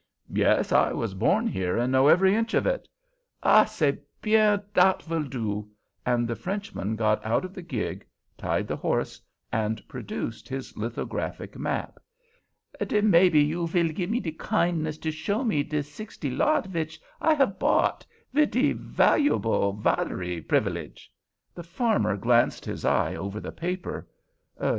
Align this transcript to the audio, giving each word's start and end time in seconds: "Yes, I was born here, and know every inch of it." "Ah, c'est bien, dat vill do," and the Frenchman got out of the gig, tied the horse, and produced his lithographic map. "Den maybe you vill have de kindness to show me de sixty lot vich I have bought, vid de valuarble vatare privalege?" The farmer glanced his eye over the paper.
"Yes, 0.33 0.71
I 0.71 0.93
was 0.93 1.13
born 1.13 1.45
here, 1.45 1.77
and 1.77 1.91
know 1.91 2.07
every 2.07 2.33
inch 2.33 2.55
of 2.55 2.65
it." 2.65 2.87
"Ah, 3.43 3.65
c'est 3.65 3.99
bien, 4.19 4.59
dat 4.73 5.03
vill 5.03 5.21
do," 5.25 5.69
and 6.07 6.27
the 6.27 6.35
Frenchman 6.35 6.95
got 6.95 7.23
out 7.23 7.45
of 7.45 7.53
the 7.53 7.61
gig, 7.61 8.03
tied 8.35 8.67
the 8.67 8.75
horse, 8.75 9.21
and 9.51 9.87
produced 9.87 10.49
his 10.49 10.75
lithographic 10.75 11.55
map. 11.55 11.99
"Den 12.83 13.11
maybe 13.11 13.41
you 13.43 13.67
vill 13.67 13.85
have 13.93 14.23
de 14.23 14.31
kindness 14.31 14.97
to 14.97 15.11
show 15.11 15.43
me 15.43 15.61
de 15.61 15.83
sixty 15.83 16.31
lot 16.31 16.65
vich 16.65 16.99
I 17.21 17.35
have 17.35 17.59
bought, 17.59 18.03
vid 18.33 18.49
de 18.49 18.73
valuarble 18.73 19.73
vatare 19.83 20.41
privalege?" 20.41 21.09
The 21.53 21.61
farmer 21.61 22.17
glanced 22.17 22.65
his 22.65 22.83
eye 22.83 23.13
over 23.15 23.39
the 23.39 23.51
paper. 23.51 24.07